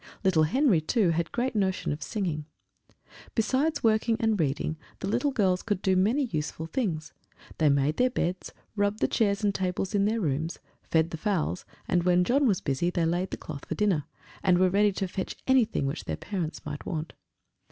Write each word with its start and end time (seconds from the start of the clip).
Little 0.23 0.45
Henry, 0.49 0.81
too, 0.81 1.11
had 1.11 1.27
a 1.27 1.29
great 1.29 1.55
notion 1.55 1.91
of 1.91 2.01
singing. 2.01 2.45
Besides 3.35 3.83
working 3.83 4.17
and 4.19 4.39
reading, 4.39 4.77
the 4.97 5.07
little 5.07 5.29
girls 5.29 5.61
could 5.61 5.79
do 5.83 5.95
many 5.95 6.23
useful 6.23 6.65
things; 6.65 7.13
they 7.59 7.69
made 7.69 7.97
their 7.97 8.09
beds, 8.09 8.51
rubbed 8.75 8.97
the 9.01 9.07
chairs 9.07 9.43
and 9.43 9.53
tables 9.53 9.93
in 9.93 10.05
their 10.05 10.19
rooms, 10.19 10.57
fed 10.81 11.11
the 11.11 11.17
fowls; 11.17 11.65
and 11.87 12.01
when 12.01 12.23
John 12.23 12.47
was 12.47 12.61
busy, 12.61 12.89
they 12.89 13.05
laid 13.05 13.29
the 13.29 13.37
cloth 13.37 13.65
for 13.67 13.75
dinner, 13.75 14.05
and 14.41 14.57
were 14.57 14.71
ready 14.71 14.91
to 14.93 15.07
fetch 15.07 15.35
anything 15.45 15.85
which 15.85 16.05
their 16.05 16.17
parents 16.17 16.65
might 16.65 16.83
want. 16.83 17.13